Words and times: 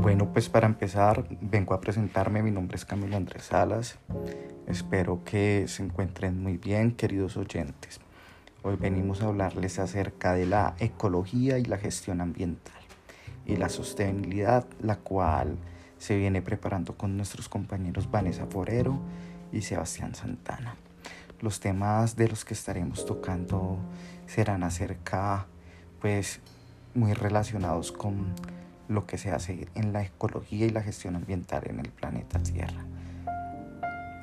Bueno, 0.00 0.32
pues 0.32 0.48
para 0.48 0.68
empezar, 0.68 1.26
vengo 1.40 1.74
a 1.74 1.80
presentarme. 1.80 2.40
Mi 2.40 2.52
nombre 2.52 2.76
es 2.76 2.84
Camilo 2.84 3.16
Andrés 3.16 3.42
Salas. 3.42 3.98
Espero 4.68 5.24
que 5.24 5.64
se 5.66 5.82
encuentren 5.82 6.40
muy 6.40 6.56
bien, 6.56 6.92
queridos 6.92 7.36
oyentes. 7.36 7.98
Hoy 8.62 8.76
venimos 8.76 9.22
a 9.22 9.26
hablarles 9.26 9.80
acerca 9.80 10.34
de 10.34 10.46
la 10.46 10.76
ecología 10.78 11.58
y 11.58 11.64
la 11.64 11.78
gestión 11.78 12.20
ambiental 12.20 12.80
y 13.44 13.56
la 13.56 13.68
sostenibilidad, 13.68 14.66
la 14.80 14.98
cual 14.98 15.56
se 15.98 16.16
viene 16.16 16.42
preparando 16.42 16.96
con 16.96 17.16
nuestros 17.16 17.48
compañeros 17.48 18.08
Vanessa 18.08 18.46
Forero 18.46 19.00
y 19.52 19.62
Sebastián 19.62 20.14
Santana. 20.14 20.76
Los 21.40 21.58
temas 21.58 22.14
de 22.14 22.28
los 22.28 22.44
que 22.44 22.54
estaremos 22.54 23.04
tocando 23.04 23.78
serán 24.26 24.62
acerca, 24.62 25.46
pues, 26.00 26.40
muy 26.94 27.14
relacionados 27.14 27.90
con 27.90 28.34
lo 28.88 29.06
que 29.06 29.18
se 29.18 29.30
hace 29.30 29.68
en 29.74 29.92
la 29.92 30.02
ecología 30.02 30.66
y 30.66 30.70
la 30.70 30.82
gestión 30.82 31.16
ambiental 31.16 31.62
en 31.66 31.80
el 31.80 31.90
planeta 31.90 32.38
Tierra. 32.38 32.84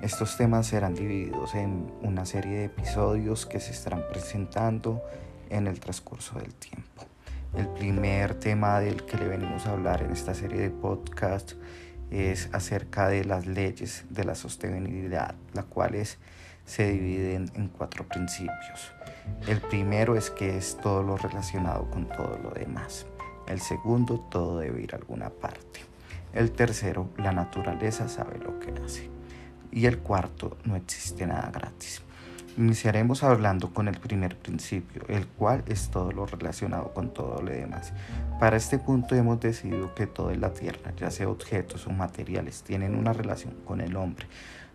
Estos 0.01 0.37
temas 0.37 0.67
serán 0.67 0.93
divididos 0.93 1.55
en 1.55 1.91
una 2.01 2.25
serie 2.25 2.57
de 2.57 2.65
episodios 2.65 3.45
que 3.45 3.59
se 3.59 3.71
estarán 3.71 4.03
presentando 4.11 5.01
en 5.49 5.67
el 5.67 5.79
transcurso 5.79 6.37
del 6.39 6.53
tiempo. 6.53 7.03
El 7.55 7.67
primer 7.69 8.35
tema 8.35 8.79
del 8.79 9.05
que 9.05 9.17
le 9.17 9.27
venimos 9.27 9.65
a 9.65 9.71
hablar 9.71 10.03
en 10.03 10.11
esta 10.11 10.33
serie 10.33 10.59
de 10.59 10.69
podcast 10.69 11.53
es 12.11 12.49
acerca 12.51 13.07
de 13.07 13.23
las 13.23 13.47
leyes 13.47 14.05
de 14.09 14.25
la 14.25 14.35
sostenibilidad, 14.35 15.35
las 15.53 15.65
cuales 15.65 16.17
se 16.65 16.91
dividen 16.91 17.51
en 17.55 17.69
cuatro 17.69 18.07
principios. 18.07 18.91
El 19.47 19.61
primero 19.61 20.15
es 20.15 20.29
que 20.29 20.57
es 20.57 20.77
todo 20.81 21.03
lo 21.03 21.17
relacionado 21.17 21.89
con 21.89 22.07
todo 22.07 22.37
lo 22.37 22.51
demás. 22.51 23.05
El 23.47 23.61
segundo, 23.61 24.19
todo 24.29 24.59
debe 24.59 24.81
ir 24.81 24.93
a 24.93 24.97
alguna 24.97 25.29
parte. 25.29 25.81
El 26.33 26.51
tercero, 26.51 27.09
la 27.17 27.31
naturaleza 27.31 28.09
sabe 28.09 28.39
lo 28.39 28.59
que 28.59 28.73
hace. 28.83 29.09
Y 29.71 29.85
el 29.85 29.99
cuarto, 29.99 30.57
no 30.65 30.75
existe 30.75 31.25
nada 31.27 31.51
gratis. 31.53 32.01
Iniciaremos 32.57 33.21
hablando 33.23 33.73
con 33.73 33.89
el 33.89 33.99
primer 33.99 34.37
principio, 34.37 35.03
el 35.09 35.27
cual 35.27 35.63
es 35.67 35.89
todo 35.89 36.13
lo 36.13 36.25
relacionado 36.25 36.93
con 36.93 37.13
todo 37.13 37.41
lo 37.41 37.51
demás. 37.51 37.91
Para 38.39 38.55
este 38.55 38.79
punto 38.79 39.13
hemos 39.13 39.41
decidido 39.41 39.93
que 39.93 40.07
todo 40.07 40.31
en 40.31 40.39
la 40.39 40.53
Tierra, 40.53 40.93
ya 40.95 41.11
sea 41.11 41.27
objetos 41.27 41.85
o 41.85 41.91
materiales, 41.91 42.63
tienen 42.63 42.95
una 42.95 43.11
relación 43.11 43.55
con 43.65 43.81
el 43.81 43.97
hombre, 43.97 44.27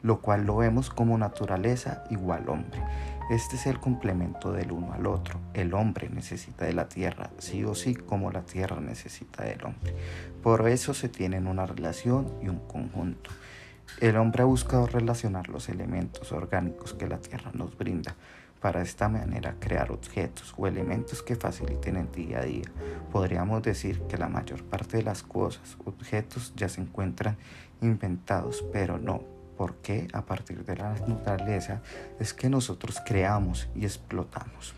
lo 0.02 0.20
cual 0.20 0.44
lo 0.44 0.58
vemos 0.58 0.90
como 0.90 1.16
naturaleza 1.16 2.04
igual 2.10 2.50
hombre. 2.50 2.82
Este 3.30 3.54
es 3.54 3.68
el 3.68 3.78
complemento 3.78 4.50
del 4.50 4.72
uno 4.72 4.92
al 4.92 5.06
otro. 5.06 5.38
El 5.54 5.72
hombre 5.74 6.08
necesita 6.10 6.64
de 6.64 6.72
la 6.72 6.88
tierra, 6.88 7.30
sí 7.38 7.62
o 7.62 7.76
sí, 7.76 7.94
como 7.94 8.32
la 8.32 8.42
tierra 8.42 8.80
necesita 8.80 9.44
del 9.44 9.64
hombre. 9.64 9.94
Por 10.42 10.68
eso 10.68 10.94
se 10.94 11.08
tienen 11.08 11.46
una 11.46 11.64
relación 11.64 12.26
y 12.42 12.48
un 12.48 12.58
conjunto. 12.66 13.30
El 14.00 14.16
hombre 14.16 14.42
ha 14.42 14.46
buscado 14.46 14.88
relacionar 14.88 15.48
los 15.48 15.68
elementos 15.68 16.32
orgánicos 16.32 16.92
que 16.94 17.06
la 17.06 17.18
tierra 17.18 17.52
nos 17.54 17.78
brinda 17.78 18.16
para 18.60 18.80
de 18.80 18.86
esta 18.86 19.08
manera 19.08 19.54
crear 19.60 19.92
objetos 19.92 20.52
o 20.56 20.66
elementos 20.66 21.22
que 21.22 21.36
faciliten 21.36 21.98
el 21.98 22.10
día 22.10 22.40
a 22.40 22.44
día. 22.44 22.66
Podríamos 23.12 23.62
decir 23.62 24.00
que 24.08 24.18
la 24.18 24.28
mayor 24.28 24.64
parte 24.64 24.96
de 24.96 25.04
las 25.04 25.22
cosas, 25.22 25.76
objetos 25.84 26.52
ya 26.56 26.68
se 26.68 26.80
encuentran 26.80 27.36
inventados, 27.80 28.64
pero 28.72 28.98
no, 28.98 29.22
porque 29.60 30.08
a 30.14 30.24
partir 30.24 30.64
de 30.64 30.74
la 30.74 30.94
naturaleza 30.94 31.82
es 32.18 32.32
que 32.32 32.48
nosotros 32.48 33.02
creamos 33.04 33.68
y 33.74 33.84
explotamos. 33.84 34.74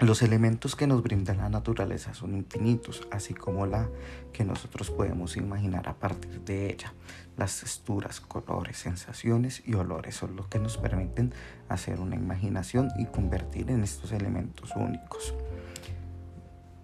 Los 0.00 0.22
elementos 0.22 0.74
que 0.74 0.88
nos 0.88 1.00
brinda 1.00 1.32
la 1.34 1.48
naturaleza 1.48 2.14
son 2.14 2.34
infinitos, 2.34 3.06
así 3.12 3.32
como 3.32 3.64
la 3.64 3.88
que 4.32 4.44
nosotros 4.44 4.90
podemos 4.90 5.36
imaginar 5.36 5.88
a 5.88 5.94
partir 5.94 6.40
de 6.40 6.72
ella. 6.72 6.92
Las 7.36 7.60
texturas, 7.60 8.20
colores, 8.20 8.78
sensaciones 8.78 9.62
y 9.64 9.74
olores 9.74 10.16
son 10.16 10.34
los 10.34 10.48
que 10.48 10.58
nos 10.58 10.76
permiten 10.76 11.32
hacer 11.68 12.00
una 12.00 12.16
imaginación 12.16 12.90
y 12.98 13.06
convertir 13.06 13.70
en 13.70 13.84
estos 13.84 14.10
elementos 14.10 14.74
únicos. 14.74 15.32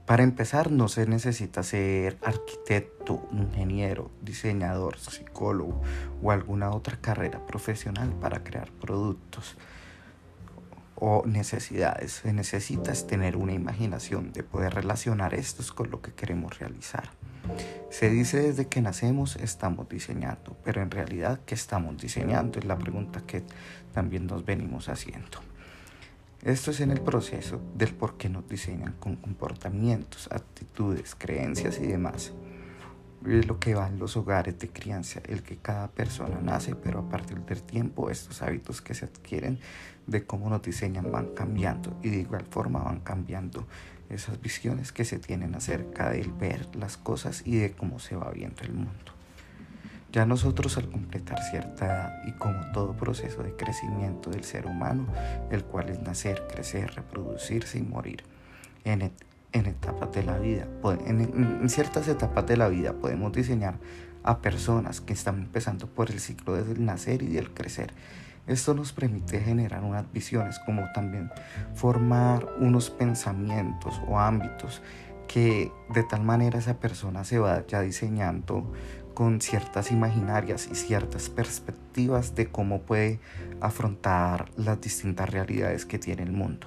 Para 0.06 0.22
empezar, 0.22 0.70
no 0.70 0.86
se 0.86 1.04
necesita 1.06 1.64
ser 1.64 2.16
arquitecto, 2.22 3.28
ingeniero, 3.32 4.12
diseñador, 4.22 4.98
psicólogo 5.00 5.82
o 6.22 6.30
alguna 6.30 6.70
otra 6.70 6.96
carrera 7.00 7.44
profesional 7.44 8.10
para 8.20 8.44
crear 8.44 8.70
productos 8.70 9.56
o 10.94 11.24
necesidades. 11.26 12.20
Se 12.22 12.32
necesita 12.32 12.92
tener 12.92 13.36
una 13.36 13.52
imaginación 13.52 14.32
de 14.32 14.44
poder 14.44 14.74
relacionar 14.74 15.34
estos 15.34 15.72
con 15.72 15.90
lo 15.90 16.00
que 16.00 16.12
queremos 16.12 16.56
realizar. 16.60 17.10
Se 17.90 18.08
dice 18.08 18.40
desde 18.42 18.68
que 18.68 18.80
nacemos 18.80 19.34
estamos 19.34 19.88
diseñando, 19.88 20.56
pero 20.64 20.82
en 20.82 20.92
realidad, 20.92 21.40
¿qué 21.46 21.56
estamos 21.56 21.96
diseñando? 21.98 22.60
Es 22.60 22.64
la 22.64 22.78
pregunta 22.78 23.22
que 23.26 23.42
también 23.92 24.28
nos 24.28 24.44
venimos 24.44 24.88
haciendo. 24.88 25.40
Esto 26.46 26.70
es 26.70 26.78
en 26.78 26.92
el 26.92 27.00
proceso 27.00 27.60
del 27.74 27.92
por 27.92 28.16
qué 28.16 28.28
nos 28.28 28.48
diseñan 28.48 28.92
con 29.00 29.16
comportamientos, 29.16 30.28
actitudes, 30.30 31.16
creencias 31.16 31.80
y 31.80 31.88
demás. 31.88 32.34
Es 33.26 33.48
lo 33.48 33.58
que 33.58 33.74
va 33.74 33.88
en 33.88 33.98
los 33.98 34.16
hogares 34.16 34.56
de 34.60 34.68
crianza, 34.68 35.20
el 35.26 35.42
que 35.42 35.56
cada 35.56 35.88
persona 35.88 36.38
nace, 36.40 36.76
pero 36.76 37.00
a 37.00 37.08
partir 37.08 37.40
del 37.40 37.64
tiempo 37.64 38.10
estos 38.10 38.42
hábitos 38.42 38.80
que 38.80 38.94
se 38.94 39.06
adquieren 39.06 39.58
de 40.06 40.24
cómo 40.24 40.48
nos 40.48 40.62
diseñan 40.62 41.10
van 41.10 41.34
cambiando 41.34 41.98
y 42.04 42.10
de 42.10 42.18
igual 42.18 42.44
forma 42.48 42.78
van 42.78 43.00
cambiando 43.00 43.66
esas 44.08 44.40
visiones 44.40 44.92
que 44.92 45.04
se 45.04 45.18
tienen 45.18 45.56
acerca 45.56 46.10
del 46.10 46.30
ver 46.30 46.68
las 46.76 46.96
cosas 46.96 47.42
y 47.44 47.56
de 47.56 47.72
cómo 47.72 47.98
se 47.98 48.14
va 48.14 48.30
viendo 48.30 48.62
el 48.62 48.72
mundo. 48.72 49.15
Ya 50.16 50.24
nosotros 50.24 50.78
al 50.78 50.88
completar 50.88 51.42
cierta 51.42 52.22
y 52.26 52.32
como 52.32 52.58
todo 52.72 52.96
proceso 52.96 53.42
de 53.42 53.54
crecimiento 53.54 54.30
del 54.30 54.44
ser 54.44 54.64
humano, 54.64 55.06
el 55.50 55.62
cual 55.62 55.90
es 55.90 56.00
nacer, 56.00 56.46
crecer, 56.50 56.90
reproducirse 56.94 57.76
y 57.76 57.82
morir, 57.82 58.24
en, 58.84 59.12
en 59.52 59.66
etapas 59.66 60.10
de 60.12 60.22
la 60.22 60.38
vida, 60.38 60.66
en, 61.04 61.20
en 61.60 61.68
ciertas 61.68 62.08
etapas 62.08 62.46
de 62.46 62.56
la 62.56 62.68
vida 62.68 62.94
podemos 62.94 63.30
diseñar 63.30 63.74
a 64.22 64.38
personas 64.38 65.02
que 65.02 65.12
están 65.12 65.36
empezando 65.36 65.86
por 65.86 66.10
el 66.10 66.18
ciclo 66.18 66.54
del 66.54 66.82
nacer 66.82 67.20
y 67.20 67.34
del 67.34 67.52
crecer. 67.52 67.92
Esto 68.46 68.72
nos 68.72 68.94
permite 68.94 69.38
generar 69.40 69.84
unas 69.84 70.10
visiones 70.14 70.58
como 70.60 70.90
también 70.94 71.30
formar 71.74 72.48
unos 72.58 72.88
pensamientos 72.88 74.00
o 74.08 74.18
ámbitos 74.18 74.80
que 75.28 75.70
de 75.92 76.04
tal 76.04 76.22
manera 76.22 76.58
esa 76.58 76.78
persona 76.78 77.24
se 77.24 77.38
vaya 77.38 77.80
diseñando 77.82 78.72
con 79.16 79.40
ciertas 79.40 79.90
imaginarias 79.92 80.68
y 80.70 80.74
ciertas 80.74 81.30
perspectivas 81.30 82.34
de 82.34 82.48
cómo 82.48 82.82
puede 82.82 83.18
afrontar 83.62 84.50
las 84.58 84.78
distintas 84.78 85.30
realidades 85.30 85.86
que 85.86 85.98
tiene 85.98 86.22
el 86.22 86.32
mundo. 86.32 86.66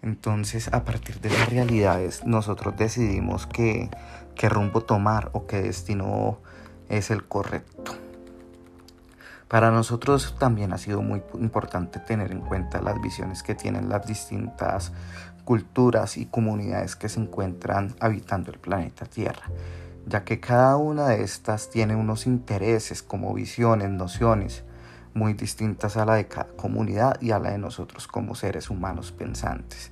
Entonces, 0.00 0.72
a 0.72 0.84
partir 0.84 1.20
de 1.20 1.28
las 1.28 1.50
realidades, 1.50 2.24
nosotros 2.24 2.78
decidimos 2.78 3.46
qué, 3.46 3.90
qué 4.34 4.48
rumbo 4.48 4.84
tomar 4.84 5.28
o 5.34 5.46
qué 5.46 5.60
destino 5.60 6.38
es 6.88 7.10
el 7.10 7.24
correcto. 7.24 7.92
Para 9.46 9.70
nosotros 9.70 10.34
también 10.38 10.72
ha 10.72 10.78
sido 10.78 11.02
muy 11.02 11.22
importante 11.34 12.00
tener 12.00 12.32
en 12.32 12.40
cuenta 12.40 12.80
las 12.80 12.98
visiones 13.02 13.42
que 13.42 13.54
tienen 13.54 13.90
las 13.90 14.06
distintas 14.06 14.94
culturas 15.44 16.16
y 16.16 16.24
comunidades 16.24 16.96
que 16.96 17.10
se 17.10 17.20
encuentran 17.20 17.94
habitando 18.00 18.50
el 18.50 18.58
planeta 18.58 19.04
Tierra 19.04 19.50
ya 20.06 20.24
que 20.24 20.40
cada 20.40 20.76
una 20.76 21.08
de 21.08 21.22
estas 21.22 21.68
tiene 21.68 21.96
unos 21.96 22.26
intereses 22.26 23.02
como 23.02 23.34
visiones, 23.34 23.90
nociones 23.90 24.62
muy 25.14 25.34
distintas 25.34 25.96
a 25.96 26.04
la 26.04 26.14
de 26.14 26.28
cada 26.28 26.48
comunidad 26.56 27.20
y 27.20 27.32
a 27.32 27.38
la 27.38 27.50
de 27.50 27.58
nosotros 27.58 28.06
como 28.06 28.34
seres 28.34 28.70
humanos 28.70 29.12
pensantes. 29.12 29.90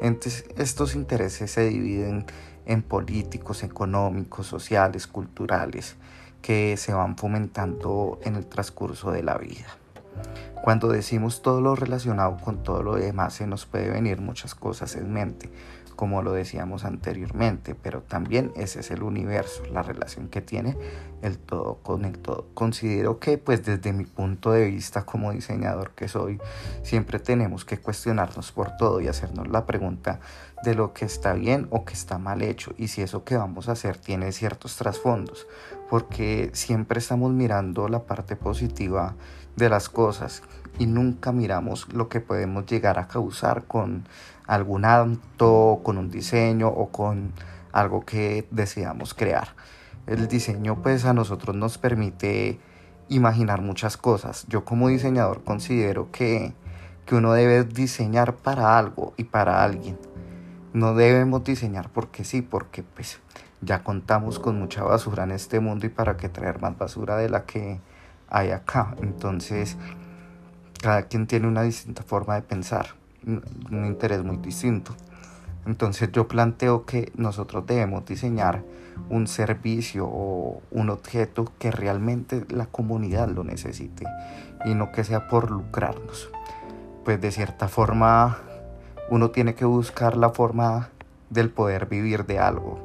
Entonces, 0.00 0.44
estos 0.56 0.94
intereses 0.94 1.50
se 1.50 1.68
dividen 1.68 2.24
en 2.66 2.82
políticos, 2.82 3.64
económicos, 3.64 4.46
sociales, 4.46 5.06
culturales, 5.06 5.96
que 6.40 6.76
se 6.76 6.92
van 6.92 7.16
fomentando 7.16 8.20
en 8.22 8.36
el 8.36 8.46
transcurso 8.46 9.10
de 9.10 9.24
la 9.24 9.38
vida. 9.38 9.66
Cuando 10.62 10.88
decimos 10.88 11.42
todo 11.42 11.60
lo 11.60 11.74
relacionado 11.74 12.36
con 12.36 12.62
todo 12.62 12.82
lo 12.82 12.96
demás, 12.96 13.34
se 13.34 13.46
nos 13.46 13.66
puede 13.66 13.90
venir 13.90 14.20
muchas 14.20 14.54
cosas 14.54 14.96
en 14.96 15.12
mente, 15.12 15.50
como 15.98 16.22
lo 16.22 16.32
decíamos 16.32 16.84
anteriormente, 16.84 17.74
pero 17.74 18.02
también 18.02 18.52
ese 18.54 18.78
es 18.78 18.92
el 18.92 19.02
universo, 19.02 19.64
la 19.72 19.82
relación 19.82 20.28
que 20.28 20.40
tiene 20.40 20.76
el 21.22 21.38
todo 21.38 21.80
con 21.82 22.04
el 22.04 22.20
todo. 22.20 22.46
Considero 22.54 23.18
que 23.18 23.36
pues 23.36 23.64
desde 23.64 23.92
mi 23.92 24.04
punto 24.04 24.52
de 24.52 24.66
vista 24.66 25.04
como 25.04 25.32
diseñador 25.32 25.90
que 25.96 26.06
soy, 26.06 26.38
siempre 26.84 27.18
tenemos 27.18 27.64
que 27.64 27.78
cuestionarnos 27.78 28.52
por 28.52 28.76
todo 28.76 29.00
y 29.00 29.08
hacernos 29.08 29.48
la 29.48 29.66
pregunta 29.66 30.20
de 30.62 30.76
lo 30.76 30.92
que 30.92 31.04
está 31.04 31.32
bien 31.32 31.66
o 31.70 31.84
que 31.84 31.94
está 31.94 32.16
mal 32.16 32.42
hecho 32.42 32.74
y 32.78 32.86
si 32.86 33.02
eso 33.02 33.24
que 33.24 33.36
vamos 33.36 33.68
a 33.68 33.72
hacer 33.72 33.96
tiene 33.96 34.30
ciertos 34.30 34.76
trasfondos, 34.76 35.48
porque 35.90 36.50
siempre 36.52 37.00
estamos 37.00 37.32
mirando 37.32 37.88
la 37.88 38.04
parte 38.04 38.36
positiva 38.36 39.16
de 39.56 39.68
las 39.68 39.88
cosas 39.88 40.44
y 40.78 40.86
nunca 40.86 41.32
miramos 41.32 41.92
lo 41.92 42.08
que 42.08 42.20
podemos 42.20 42.66
llegar 42.66 43.00
a 43.00 43.08
causar 43.08 43.64
con 43.64 44.04
algún 44.48 44.84
acto, 44.84 45.80
con 45.84 45.98
un 45.98 46.10
diseño 46.10 46.68
o 46.68 46.88
con 46.88 47.32
algo 47.72 48.04
que 48.04 48.48
deseamos 48.50 49.14
crear. 49.14 49.54
El 50.06 50.26
diseño 50.26 50.82
pues 50.82 51.04
a 51.04 51.12
nosotros 51.12 51.54
nos 51.54 51.78
permite 51.78 52.58
imaginar 53.08 53.60
muchas 53.60 53.96
cosas. 53.96 54.46
Yo 54.48 54.64
como 54.64 54.88
diseñador 54.88 55.44
considero 55.44 56.10
que, 56.10 56.54
que 57.06 57.14
uno 57.14 57.32
debe 57.32 57.64
diseñar 57.64 58.34
para 58.34 58.78
algo 58.78 59.12
y 59.16 59.24
para 59.24 59.62
alguien. 59.62 59.98
No 60.72 60.94
debemos 60.94 61.44
diseñar 61.44 61.90
porque 61.90 62.24
sí, 62.24 62.42
porque 62.42 62.82
pues 62.82 63.20
ya 63.60 63.82
contamos 63.82 64.38
con 64.38 64.58
mucha 64.58 64.82
basura 64.82 65.24
en 65.24 65.32
este 65.32 65.60
mundo 65.60 65.86
y 65.86 65.90
para 65.90 66.16
qué 66.16 66.28
traer 66.28 66.60
más 66.60 66.76
basura 66.78 67.16
de 67.16 67.28
la 67.28 67.44
que 67.44 67.80
hay 68.28 68.50
acá. 68.50 68.94
Entonces, 69.02 69.76
cada 70.80 71.02
quien 71.02 71.26
tiene 71.26 71.48
una 71.48 71.62
distinta 71.62 72.02
forma 72.02 72.34
de 72.36 72.42
pensar, 72.42 72.94
un 73.28 73.84
interés 73.86 74.24
muy 74.24 74.38
distinto. 74.38 74.94
Entonces 75.66 76.10
yo 76.12 76.28
planteo 76.28 76.86
que 76.86 77.12
nosotros 77.14 77.66
debemos 77.66 78.06
diseñar 78.06 78.62
un 79.10 79.26
servicio 79.26 80.06
o 80.06 80.62
un 80.70 80.90
objeto 80.90 81.52
que 81.58 81.70
realmente 81.70 82.44
la 82.48 82.66
comunidad 82.66 83.28
lo 83.28 83.44
necesite 83.44 84.06
y 84.64 84.74
no 84.74 84.92
que 84.92 85.04
sea 85.04 85.28
por 85.28 85.50
lucrarnos. 85.50 86.30
Pues 87.04 87.20
de 87.20 87.30
cierta 87.30 87.68
forma 87.68 88.38
uno 89.10 89.30
tiene 89.30 89.54
que 89.54 89.64
buscar 89.64 90.16
la 90.16 90.30
forma 90.30 90.88
del 91.30 91.50
poder 91.50 91.86
vivir 91.86 92.26
de 92.26 92.38
algo. 92.38 92.78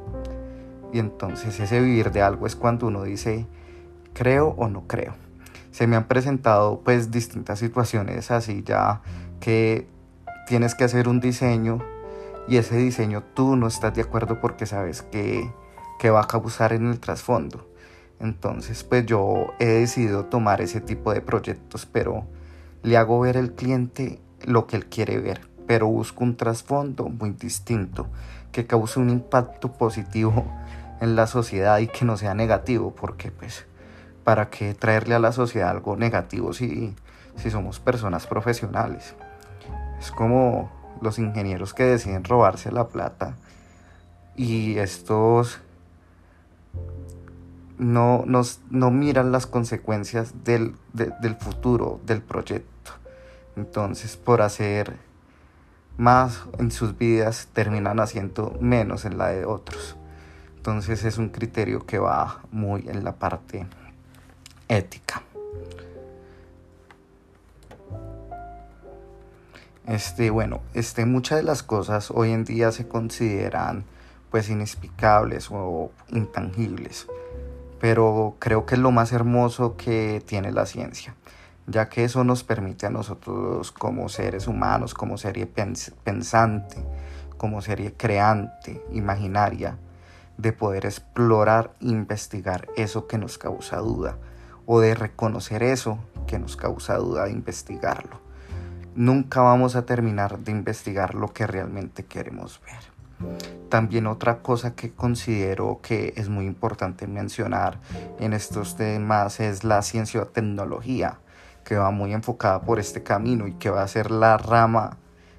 Y 0.92 0.98
entonces 0.98 1.58
ese 1.58 1.80
vivir 1.80 2.12
de 2.12 2.22
algo 2.22 2.46
es 2.46 2.54
cuando 2.54 2.86
uno 2.86 3.02
dice 3.02 3.46
creo 4.12 4.54
o 4.58 4.68
no 4.68 4.86
creo. 4.86 5.14
Se 5.70 5.86
me 5.86 5.96
han 5.96 6.04
presentado 6.04 6.80
pues 6.84 7.10
distintas 7.10 7.58
situaciones 7.58 8.30
así 8.30 8.62
ya 8.62 9.00
que 9.40 9.88
tienes 10.46 10.74
que 10.74 10.84
hacer 10.84 11.08
un 11.08 11.20
diseño 11.20 11.80
y 12.48 12.56
ese 12.56 12.76
diseño 12.76 13.22
tú 13.34 13.56
no 13.56 13.66
estás 13.66 13.94
de 13.94 14.02
acuerdo 14.02 14.40
porque 14.40 14.66
sabes 14.66 15.02
que, 15.02 15.50
que 15.98 16.10
va 16.10 16.22
a 16.22 16.26
causar 16.26 16.72
en 16.72 16.86
el 16.86 17.00
trasfondo. 17.00 17.68
Entonces 18.20 18.84
pues 18.84 19.06
yo 19.06 19.54
he 19.58 19.66
decidido 19.66 20.26
tomar 20.26 20.60
ese 20.60 20.80
tipo 20.80 21.12
de 21.12 21.20
proyectos, 21.20 21.86
pero 21.86 22.26
le 22.82 22.96
hago 22.96 23.20
ver 23.20 23.38
al 23.38 23.52
cliente 23.52 24.20
lo 24.44 24.66
que 24.66 24.76
él 24.76 24.86
quiere 24.86 25.18
ver, 25.18 25.48
pero 25.66 25.86
busco 25.86 26.24
un 26.24 26.36
trasfondo 26.36 27.08
muy 27.08 27.30
distinto 27.30 28.06
que 28.52 28.66
cause 28.66 29.00
un 29.00 29.10
impacto 29.10 29.72
positivo 29.72 30.44
en 31.00 31.16
la 31.16 31.26
sociedad 31.26 31.78
y 31.78 31.88
que 31.88 32.04
no 32.04 32.16
sea 32.16 32.34
negativo, 32.34 32.94
porque 32.94 33.32
pues 33.32 33.66
para 34.22 34.48
qué 34.48 34.74
traerle 34.74 35.14
a 35.14 35.18
la 35.18 35.32
sociedad 35.32 35.70
algo 35.70 35.96
negativo 35.96 36.52
si, 36.52 36.94
si 37.36 37.50
somos 37.50 37.80
personas 37.80 38.26
profesionales. 38.26 39.14
Es 39.98 40.10
como 40.10 40.70
los 41.00 41.18
ingenieros 41.18 41.74
que 41.74 41.84
deciden 41.84 42.24
robarse 42.24 42.72
la 42.72 42.88
plata 42.88 43.36
y 44.36 44.78
estos 44.78 45.60
no, 47.78 48.24
no 48.70 48.90
miran 48.90 49.32
las 49.32 49.46
consecuencias 49.46 50.44
del, 50.44 50.74
del 50.92 51.36
futuro 51.36 52.00
del 52.06 52.22
proyecto. 52.22 52.92
Entonces, 53.56 54.16
por 54.16 54.42
hacer 54.42 54.96
más 55.96 56.44
en 56.58 56.70
sus 56.70 56.96
vidas, 56.96 57.48
terminan 57.52 58.00
haciendo 58.00 58.56
menos 58.60 59.04
en 59.04 59.18
la 59.18 59.28
de 59.28 59.44
otros. 59.44 59.96
Entonces 60.56 61.04
es 61.04 61.18
un 61.18 61.28
criterio 61.28 61.84
que 61.84 61.98
va 61.98 62.40
muy 62.50 62.88
en 62.88 63.04
la 63.04 63.12
parte 63.12 63.66
ética. 64.68 65.22
Este, 69.86 70.30
bueno, 70.30 70.62
este, 70.72 71.04
muchas 71.04 71.36
de 71.38 71.44
las 71.44 71.62
cosas 71.62 72.10
hoy 72.10 72.30
en 72.32 72.44
día 72.44 72.72
se 72.72 72.88
consideran 72.88 73.84
pues 74.30 74.48
inexplicables 74.48 75.48
o 75.50 75.90
intangibles, 76.08 77.06
pero 77.80 78.34
creo 78.38 78.64
que 78.64 78.76
es 78.76 78.80
lo 78.80 78.92
más 78.92 79.12
hermoso 79.12 79.76
que 79.76 80.22
tiene 80.24 80.52
la 80.52 80.64
ciencia, 80.64 81.14
ya 81.66 81.90
que 81.90 82.04
eso 82.04 82.24
nos 82.24 82.44
permite 82.44 82.86
a 82.86 82.90
nosotros 82.90 83.72
como 83.72 84.08
seres 84.08 84.48
humanos, 84.48 84.94
como 84.94 85.18
serie 85.18 85.46
pensante, 85.46 86.78
como 87.36 87.60
serie 87.60 87.92
creante, 87.92 88.82
imaginaria, 88.90 89.76
de 90.38 90.52
poder 90.54 90.86
explorar 90.86 91.74
e 91.82 91.88
investigar 91.88 92.68
eso 92.76 93.06
que 93.06 93.18
nos 93.18 93.36
causa 93.36 93.76
duda, 93.80 94.16
o 94.64 94.80
de 94.80 94.94
reconocer 94.94 95.62
eso 95.62 95.98
que 96.26 96.38
nos 96.38 96.56
causa 96.56 96.96
duda 96.96 97.26
de 97.26 97.32
investigarlo 97.32 98.23
nunca 98.96 99.40
vamos 99.40 99.76
a 99.76 99.86
terminar 99.86 100.38
de 100.38 100.52
investigar 100.52 101.14
lo 101.14 101.32
que 101.32 101.46
realmente 101.46 102.04
queremos 102.04 102.60
ver. 102.64 102.94
También 103.68 104.06
otra 104.06 104.38
cosa 104.38 104.74
que 104.74 104.92
considero 104.92 105.80
que 105.82 106.12
es 106.16 106.28
muy 106.28 106.46
importante 106.46 107.06
mencionar 107.06 107.80
en 108.18 108.32
estos 108.32 108.76
temas 108.76 109.40
es 109.40 109.64
la 109.64 109.82
ciencia 109.82 110.22
o 110.22 110.26
tecnología, 110.26 111.18
que 111.64 111.76
va 111.76 111.90
muy 111.90 112.12
enfocada 112.12 112.62
por 112.62 112.78
este 112.78 113.02
camino 113.02 113.46
y 113.46 113.54
que 113.54 113.70
va 113.70 113.82
a 113.82 113.88
ser 113.88 114.10
la 114.10 114.36
rama, 114.36 114.98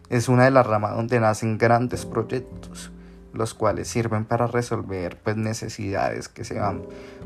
es 0.10 0.28
una 0.28 0.46
de 0.46 0.52
las 0.52 0.66
ramas 0.66 0.96
donde 0.96 1.20
nacen 1.20 1.58
grandes 1.58 2.06
proyectos, 2.06 2.92
los 3.34 3.54
cuales 3.54 3.88
sirven 3.88 4.26
para 4.26 4.48
resolver 4.48 5.18
pues, 5.24 5.36
necesidades 5.36 6.30
que 6.30 6.44
se 6.44 6.60
van 6.60 6.84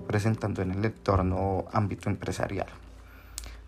presentando 0.08 0.62
en 0.62 0.72
el 0.72 0.86
entorno 0.86 1.66
ámbito 1.72 2.10
empresarial. 2.10 2.68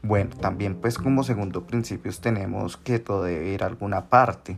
Bueno, 0.03 0.36
también 0.36 0.75
pues 0.75 0.98
como 0.98 1.24
segundo 1.24 1.68
principio 1.68 2.12
tenemos 2.19 2.77
que 2.77 3.00
todo 3.00 3.24
debe 3.24 3.50
ir 3.50 3.63
a 3.63 3.68
alguna 3.68 4.09
parte. 4.09 4.57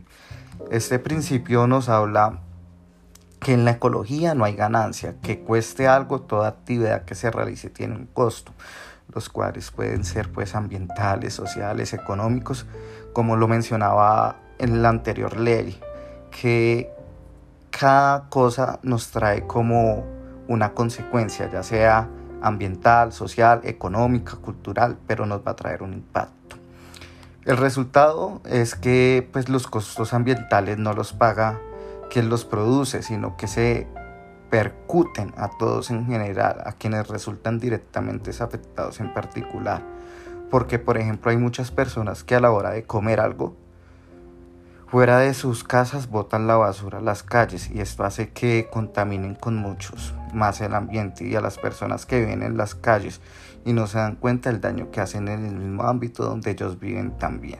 Este 0.70 0.98
principio 0.98 1.66
nos 1.66 1.88
habla 1.88 2.40
que 3.40 3.52
en 3.52 3.66
la 3.66 3.72
ecología 3.72 4.34
no 4.34 4.44
hay 4.44 4.54
ganancia, 4.54 5.16
que 5.22 5.40
cueste 5.40 5.86
algo, 5.86 6.22
toda 6.22 6.48
actividad 6.48 7.04
que 7.04 7.14
se 7.14 7.30
realice 7.30 7.68
tiene 7.68 7.94
un 7.94 8.06
costo, 8.06 8.52
los 9.14 9.28
cuales 9.28 9.70
pueden 9.70 10.04
ser 10.04 10.32
pues 10.32 10.54
ambientales, 10.54 11.34
sociales, 11.34 11.92
económicos, 11.92 12.64
como 13.12 13.36
lo 13.36 13.46
mencionaba 13.46 14.36
en 14.58 14.80
la 14.80 14.88
anterior 14.88 15.38
ley, 15.38 15.78
que 16.30 16.90
cada 17.70 18.30
cosa 18.30 18.78
nos 18.82 19.10
trae 19.10 19.46
como 19.46 20.04
una 20.48 20.72
consecuencia, 20.72 21.50
ya 21.50 21.62
sea 21.62 22.08
ambiental, 22.44 23.12
social, 23.12 23.62
económica, 23.64 24.36
cultural, 24.36 24.98
pero 25.06 25.26
nos 25.26 25.40
va 25.46 25.52
a 25.52 25.56
traer 25.56 25.82
un 25.82 25.94
impacto. 25.94 26.56
El 27.44 27.56
resultado 27.56 28.40
es 28.44 28.74
que 28.74 29.28
pues, 29.32 29.48
los 29.48 29.66
costos 29.66 30.14
ambientales 30.14 30.78
no 30.78 30.92
los 30.92 31.12
paga 31.12 31.58
quien 32.10 32.28
los 32.28 32.44
produce, 32.44 33.02
sino 33.02 33.36
que 33.36 33.48
se 33.48 33.86
percuten 34.50 35.34
a 35.36 35.50
todos 35.58 35.90
en 35.90 36.06
general, 36.06 36.62
a 36.64 36.72
quienes 36.72 37.08
resultan 37.08 37.58
directamente 37.58 38.30
afectados 38.30 39.00
en 39.00 39.12
particular. 39.12 39.82
Porque, 40.50 40.78
por 40.78 40.96
ejemplo, 40.98 41.30
hay 41.30 41.36
muchas 41.36 41.70
personas 41.70 42.24
que 42.24 42.34
a 42.34 42.40
la 42.40 42.52
hora 42.52 42.70
de 42.70 42.84
comer 42.84 43.20
algo 43.20 43.56
fuera 44.94 45.18
de 45.18 45.34
sus 45.34 45.64
casas 45.64 46.08
botan 46.08 46.46
la 46.46 46.54
basura 46.54 46.98
a 46.98 47.02
las 47.02 47.24
calles 47.24 47.68
y 47.68 47.80
esto 47.80 48.04
hace 48.04 48.28
que 48.28 48.68
contaminen 48.72 49.34
con 49.34 49.56
muchos 49.56 50.14
más 50.32 50.60
el 50.60 50.72
ambiente 50.72 51.26
y 51.26 51.34
a 51.34 51.40
las 51.40 51.58
personas 51.58 52.06
que 52.06 52.20
viven 52.20 52.44
en 52.44 52.56
las 52.56 52.76
calles 52.76 53.20
y 53.64 53.72
no 53.72 53.88
se 53.88 53.98
dan 53.98 54.14
cuenta 54.14 54.52
del 54.52 54.60
daño 54.60 54.92
que 54.92 55.00
hacen 55.00 55.26
en 55.26 55.46
el 55.46 55.56
mismo 55.56 55.82
ámbito 55.82 56.24
donde 56.24 56.52
ellos 56.52 56.78
viven 56.78 57.18
también. 57.18 57.58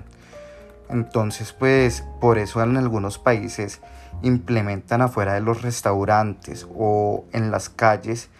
Entonces, 0.89 1.53
pues 1.53 2.05
por 2.21 2.39
eso 2.39 2.63
en 2.63 2.77
algunos 2.77 3.19
países 3.19 3.81
implementan 4.23 5.03
afuera 5.03 5.35
de 5.35 5.41
los 5.41 5.63
restaurantes 5.63 6.69
o 6.73 7.25
en 7.33 7.51
las 7.51 7.69
calles 7.69 8.31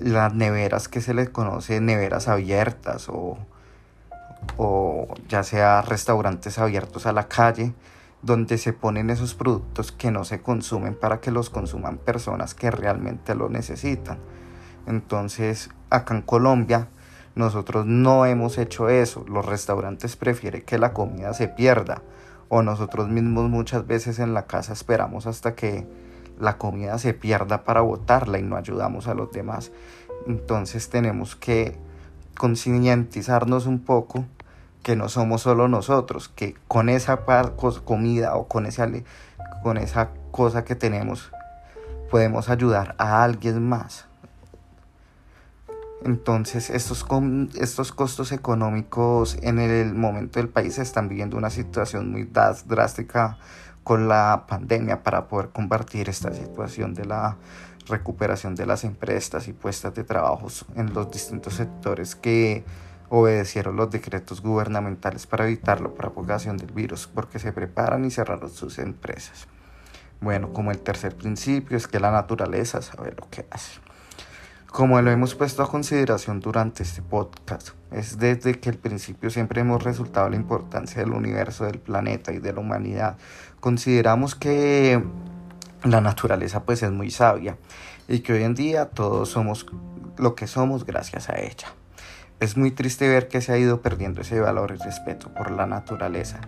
las 0.00 0.34
neveras 0.34 0.88
que 0.88 1.00
se 1.00 1.14
les 1.14 1.28
conoce 1.28 1.80
neveras 1.80 2.26
abiertas 2.26 3.08
o, 3.08 3.38
o 4.56 5.14
ya 5.28 5.44
sea 5.44 5.80
restaurantes 5.82 6.58
abiertos 6.58 7.06
a 7.06 7.12
la 7.12 7.28
calle 7.28 7.72
donde 8.22 8.58
se 8.58 8.72
ponen 8.72 9.10
esos 9.10 9.34
productos 9.34 9.92
que 9.92 10.10
no 10.10 10.24
se 10.24 10.40
consumen 10.40 10.94
para 10.94 11.20
que 11.20 11.30
los 11.30 11.50
consuman 11.50 11.98
personas 11.98 12.54
que 12.54 12.70
realmente 12.70 13.34
lo 13.34 13.48
necesitan. 13.48 14.18
Entonces, 14.86 15.70
acá 15.90 16.14
en 16.14 16.22
Colombia, 16.22 16.88
nosotros 17.34 17.86
no 17.86 18.24
hemos 18.24 18.56
hecho 18.58 18.88
eso. 18.88 19.24
Los 19.28 19.44
restaurantes 19.44 20.16
prefieren 20.16 20.62
que 20.62 20.78
la 20.78 20.92
comida 20.92 21.34
se 21.34 21.48
pierda. 21.48 22.02
O 22.48 22.62
nosotros 22.62 23.08
mismos 23.08 23.50
muchas 23.50 23.86
veces 23.86 24.18
en 24.18 24.32
la 24.32 24.46
casa 24.46 24.72
esperamos 24.72 25.26
hasta 25.26 25.54
que 25.54 25.86
la 26.38 26.58
comida 26.58 26.98
se 26.98 27.14
pierda 27.14 27.64
para 27.64 27.80
botarla 27.80 28.38
y 28.38 28.42
no 28.42 28.56
ayudamos 28.56 29.08
a 29.08 29.14
los 29.14 29.32
demás. 29.32 29.72
Entonces 30.26 30.88
tenemos 30.88 31.36
que 31.36 31.76
concientizarnos 32.38 33.66
un 33.66 33.80
poco 33.80 34.24
que 34.86 34.94
no 34.94 35.08
somos 35.08 35.42
solo 35.42 35.66
nosotros, 35.66 36.28
que 36.28 36.54
con 36.68 36.88
esa 36.88 37.24
comida 37.84 38.36
o 38.36 38.46
con, 38.46 38.66
esa, 38.66 38.88
con 39.64 39.78
esa 39.78 40.10
cosa 40.30 40.62
que 40.62 40.76
tenemos 40.76 41.32
podemos 42.08 42.48
ayudar 42.48 42.94
a 42.96 43.24
alguien 43.24 43.68
más. 43.68 44.06
Entonces 46.04 46.70
estos, 46.70 47.04
estos 47.58 47.90
costos 47.90 48.30
económicos 48.30 49.36
en 49.42 49.58
el 49.58 49.92
momento 49.92 50.38
del 50.38 50.50
país 50.50 50.78
están 50.78 51.08
viviendo 51.08 51.36
una 51.36 51.50
situación 51.50 52.12
muy 52.12 52.22
drástica 52.22 53.38
con 53.82 54.06
la 54.06 54.44
pandemia 54.46 55.02
para 55.02 55.26
poder 55.26 55.48
combatir 55.48 56.08
esta 56.08 56.32
situación 56.32 56.94
de 56.94 57.06
la 57.06 57.38
recuperación 57.88 58.54
de 58.54 58.66
las 58.66 58.84
empresas 58.84 59.48
y 59.48 59.52
puestas 59.52 59.96
de 59.96 60.04
trabajo 60.04 60.46
en 60.76 60.94
los 60.94 61.10
distintos 61.10 61.54
sectores 61.54 62.14
que 62.14 62.64
obedecieron 63.08 63.76
los 63.76 63.90
decretos 63.90 64.42
gubernamentales 64.42 65.26
para 65.26 65.46
evitar 65.46 65.80
la 65.80 65.90
propagación 65.90 66.56
del 66.56 66.72
virus 66.72 67.06
porque 67.06 67.38
se 67.38 67.52
preparan 67.52 68.04
y 68.04 68.10
cerraron 68.10 68.50
sus 68.50 68.78
empresas. 68.78 69.46
Bueno, 70.20 70.52
como 70.52 70.70
el 70.70 70.78
tercer 70.78 71.14
principio 71.14 71.76
es 71.76 71.86
que 71.86 72.00
la 72.00 72.10
naturaleza 72.10 72.80
sabe 72.82 73.14
lo 73.16 73.28
que 73.30 73.46
hace. 73.50 73.80
Como 74.66 75.00
lo 75.00 75.10
hemos 75.10 75.34
puesto 75.34 75.62
a 75.62 75.70
consideración 75.70 76.40
durante 76.40 76.82
este 76.82 77.00
podcast, 77.00 77.70
es 77.90 78.18
desde 78.18 78.58
que 78.60 78.68
el 78.68 78.76
principio 78.76 79.30
siempre 79.30 79.60
hemos 79.60 79.82
resultado 79.82 80.28
la 80.28 80.36
importancia 80.36 81.00
del 81.00 81.12
universo, 81.12 81.64
del 81.64 81.78
planeta 81.78 82.32
y 82.32 82.40
de 82.40 82.52
la 82.52 82.60
humanidad. 82.60 83.16
Consideramos 83.60 84.34
que 84.34 85.02
la 85.84 86.00
naturaleza 86.00 86.64
pues 86.64 86.82
es 86.82 86.90
muy 86.90 87.10
sabia 87.10 87.56
y 88.08 88.20
que 88.20 88.34
hoy 88.34 88.42
en 88.42 88.54
día 88.54 88.90
todos 88.90 89.30
somos 89.30 89.66
lo 90.18 90.34
que 90.34 90.46
somos 90.46 90.84
gracias 90.84 91.30
a 91.30 91.38
ella. 91.38 91.68
Es 92.38 92.58
muy 92.58 92.70
triste 92.70 93.08
ver 93.08 93.28
que 93.28 93.40
se 93.40 93.52
ha 93.52 93.58
ido 93.58 93.80
perdiendo 93.80 94.20
ese 94.20 94.38
valor 94.40 94.74
y 94.74 94.82
respeto 94.82 95.32
por 95.32 95.50
la 95.50 95.66
naturaleza. 95.66 96.38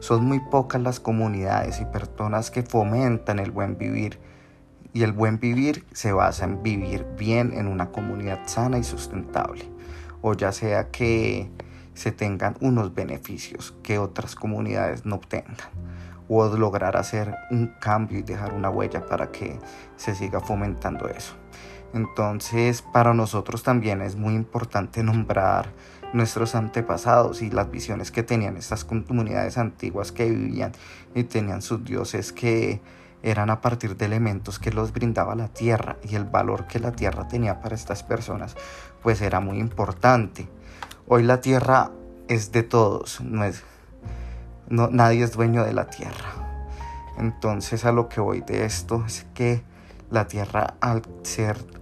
Son 0.00 0.24
muy 0.24 0.40
pocas 0.40 0.80
las 0.80 1.00
comunidades 1.00 1.82
y 1.82 1.84
personas 1.84 2.50
que 2.50 2.62
fomentan 2.62 3.38
el 3.38 3.50
buen 3.50 3.76
vivir 3.76 4.18
y 4.94 5.02
el 5.02 5.12
buen 5.12 5.38
vivir 5.38 5.84
se 5.92 6.12
basa 6.12 6.46
en 6.46 6.62
vivir 6.62 7.04
bien 7.18 7.52
en 7.52 7.66
una 7.66 7.90
comunidad 7.90 8.38
sana 8.46 8.78
y 8.78 8.84
sustentable, 8.84 9.68
o 10.22 10.32
ya 10.32 10.50
sea 10.50 10.90
que 10.90 11.50
se 11.92 12.10
tengan 12.10 12.56
unos 12.60 12.94
beneficios 12.94 13.74
que 13.82 13.98
otras 13.98 14.36
comunidades 14.36 15.04
no 15.04 15.16
obtengan, 15.16 15.56
o 16.26 16.46
lograr 16.56 16.96
hacer 16.96 17.34
un 17.50 17.74
cambio 17.80 18.20
y 18.20 18.22
dejar 18.22 18.54
una 18.54 18.70
huella 18.70 19.04
para 19.04 19.30
que 19.30 19.58
se 19.96 20.14
siga 20.14 20.40
fomentando 20.40 21.06
eso. 21.08 21.34
Entonces, 21.94 22.82
para 22.82 23.14
nosotros 23.14 23.62
también 23.62 24.02
es 24.02 24.16
muy 24.16 24.34
importante 24.34 25.02
nombrar 25.04 25.72
nuestros 26.12 26.54
antepasados 26.54 27.40
y 27.40 27.50
las 27.50 27.70
visiones 27.70 28.10
que 28.10 28.22
tenían 28.22 28.56
estas 28.56 28.84
comunidades 28.84 29.58
antiguas 29.58 30.12
que 30.12 30.28
vivían 30.28 30.72
y 31.14 31.24
tenían 31.24 31.62
sus 31.62 31.84
dioses 31.84 32.32
que 32.32 32.80
eran 33.22 33.48
a 33.48 33.60
partir 33.60 33.96
de 33.96 34.04
elementos 34.04 34.58
que 34.58 34.70
los 34.70 34.92
brindaba 34.92 35.34
la 35.34 35.48
tierra 35.48 35.96
y 36.02 36.14
el 36.14 36.24
valor 36.24 36.66
que 36.66 36.78
la 36.78 36.92
tierra 36.92 37.26
tenía 37.26 37.60
para 37.60 37.74
estas 37.74 38.02
personas 38.02 38.56
pues 39.02 39.20
era 39.22 39.40
muy 39.40 39.58
importante. 39.58 40.48
Hoy 41.08 41.22
la 41.22 41.40
tierra 41.40 41.90
es 42.28 42.52
de 42.52 42.62
todos, 42.62 43.20
no 43.20 43.44
es 43.44 43.62
no, 44.68 44.88
nadie 44.88 45.24
es 45.24 45.32
dueño 45.32 45.64
de 45.64 45.72
la 45.72 45.86
tierra. 45.86 46.72
Entonces 47.18 47.84
a 47.84 47.92
lo 47.92 48.08
que 48.08 48.20
voy 48.20 48.40
de 48.40 48.64
esto 48.64 49.04
es 49.06 49.26
que 49.34 49.62
la 50.10 50.26
tierra 50.26 50.74
al 50.80 51.02
ser 51.22 51.73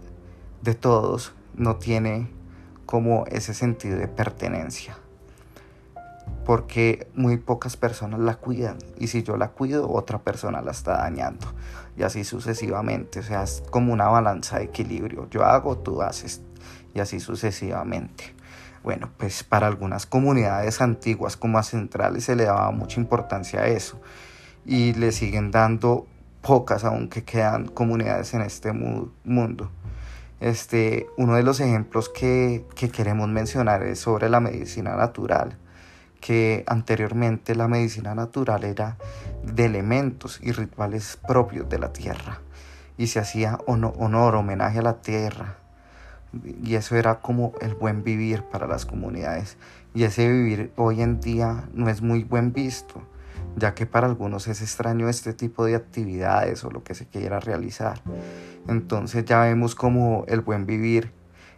de 0.62 0.74
todos 0.74 1.32
no 1.54 1.76
tiene 1.76 2.28
como 2.86 3.24
ese 3.26 3.54
sentido 3.54 3.98
de 3.98 4.08
pertenencia. 4.08 4.96
Porque 6.44 7.08
muy 7.14 7.36
pocas 7.36 7.76
personas 7.76 8.20
la 8.20 8.36
cuidan. 8.36 8.78
Y 8.98 9.08
si 9.08 9.22
yo 9.22 9.36
la 9.36 9.48
cuido 9.48 9.90
otra 9.90 10.18
persona 10.18 10.62
la 10.62 10.72
está 10.72 10.98
dañando. 10.98 11.46
Y 11.96 12.04
así 12.04 12.24
sucesivamente, 12.24 13.20
o 13.20 13.22
sea, 13.22 13.42
es 13.42 13.62
como 13.70 13.92
una 13.92 14.08
balanza 14.08 14.58
de 14.58 14.64
equilibrio, 14.64 15.28
yo 15.30 15.44
hago, 15.44 15.78
tú 15.78 16.02
haces. 16.02 16.40
Y 16.94 17.00
así 17.00 17.20
sucesivamente. 17.20 18.34
Bueno, 18.82 19.10
pues 19.16 19.44
para 19.44 19.68
algunas 19.68 20.06
comunidades 20.06 20.80
antiguas 20.80 21.36
como 21.36 21.58
a 21.58 21.62
centrales 21.62 22.24
se 22.24 22.34
le 22.34 22.44
daba 22.44 22.70
mucha 22.72 23.00
importancia 23.00 23.60
a 23.60 23.66
eso. 23.66 24.00
Y 24.64 24.94
le 24.94 25.12
siguen 25.12 25.50
dando 25.50 26.06
pocas 26.40 26.84
aunque 26.84 27.24
quedan 27.24 27.68
comunidades 27.68 28.34
en 28.34 28.42
este 28.42 28.72
mundo. 28.72 29.70
Este, 30.42 31.06
uno 31.16 31.36
de 31.36 31.44
los 31.44 31.60
ejemplos 31.60 32.08
que, 32.08 32.66
que 32.74 32.90
queremos 32.90 33.28
mencionar 33.28 33.84
es 33.84 34.00
sobre 34.00 34.28
la 34.28 34.40
medicina 34.40 34.96
natural 34.96 35.56
que 36.22 36.62
anteriormente 36.66 37.54
la 37.54 37.68
medicina 37.68 38.14
natural 38.14 38.64
era 38.64 38.96
de 39.44 39.66
elementos 39.66 40.40
y 40.42 40.52
rituales 40.52 41.18
propios 41.28 41.68
de 41.68 41.78
la 41.78 41.92
tierra 41.92 42.40
y 42.96 43.08
se 43.08 43.18
hacía 43.18 43.58
honor, 43.66 44.36
homenaje 44.36 44.78
a 44.78 44.82
la 44.82 45.02
tierra 45.02 45.56
y 46.62 46.76
eso 46.76 46.96
era 46.96 47.20
como 47.20 47.52
el 47.60 47.74
buen 47.74 48.04
vivir 48.04 48.42
para 48.44 48.66
las 48.66 48.86
comunidades 48.86 49.56
y 49.94 50.04
ese 50.04 50.28
vivir 50.28 50.72
hoy 50.76 51.02
en 51.02 51.20
día 51.20 51.68
no 51.74 51.88
es 51.88 52.02
muy 52.02 52.24
buen 52.24 52.52
visto 52.52 53.02
ya 53.56 53.74
que 53.74 53.86
para 53.86 54.06
algunos 54.06 54.48
es 54.48 54.62
extraño 54.62 55.08
este 55.08 55.32
tipo 55.32 55.64
de 55.64 55.74
actividades 55.74 56.64
o 56.64 56.70
lo 56.70 56.82
que 56.82 56.94
se 56.94 57.06
quiera 57.06 57.40
realizar 57.40 58.02
entonces 58.68 59.24
ya 59.24 59.40
vemos 59.40 59.74
como 59.74 60.24
el 60.28 60.40
buen 60.40 60.66
vivir 60.66 61.12